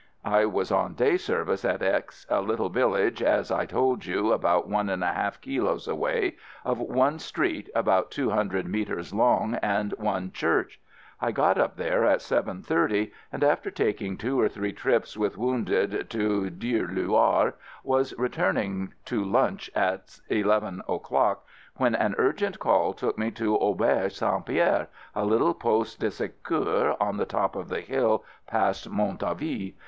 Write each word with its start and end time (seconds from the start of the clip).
I 0.25 0.45
was 0.47 0.71
on 0.71 0.95
day 0.95 1.15
service 1.15 1.63
at 1.63 1.83
X 1.83 2.25
a 2.27 2.41
little 2.41 2.69
village, 2.69 3.21
as 3.21 3.51
I 3.51 3.67
told 3.67 4.03
you, 4.07 4.33
about 4.33 4.67
one 4.67 4.89
and 4.89 5.03
one 5.03 5.13
half 5.13 5.39
kilos 5.41 5.87
away, 5.87 6.37
of 6.65 6.79
one 6.79 7.19
street 7.19 7.69
about 7.75 8.09
two 8.09 8.31
hundred 8.31 8.65
metres 8.65 9.13
long 9.13 9.59
and 9.61 9.91
one 9.99 10.31
church. 10.31 10.81
I 11.21 11.31
got 11.31 11.59
up 11.59 11.75
there 11.77 12.03
at 12.03 12.23
seven 12.23 12.63
thirty, 12.63 13.11
and, 13.31 13.43
after 13.43 13.69
taking 13.69 14.17
two 14.17 14.39
or 14.39 14.49
three 14.49 14.73
trips 14.73 15.15
with 15.17 15.37
wounded 15.37 16.09
to 16.09 16.49
Dieulouard, 16.49 17.53
was 17.83 18.15
returning 18.17 18.95
to 19.05 19.23
lunch 19.23 19.69
at 19.75 20.19
eleven 20.29 20.81
o'clock, 20.89 21.45
when 21.77 21.93
an 21.93 22.15
urgent 22.17 22.57
call 22.57 22.93
took 22.93 23.19
me 23.19 23.29
to 23.29 23.55
Auberge 23.55 24.13
St. 24.15 24.47
Pierre— 24.47 24.87
a 25.15 25.25
little 25.25 25.53
poste 25.53 25.99
de 25.99 26.09
secour 26.09 26.97
on 26.99 27.17
the 27.17 27.25
40 27.27 27.37
AMERICAN 27.37 27.37
AMBULANCE 27.37 27.53
top 27.53 27.55
of 27.55 27.69
the 27.69 27.81
hill 27.81 28.23
past 28.47 28.89
Montauville. 28.89 29.73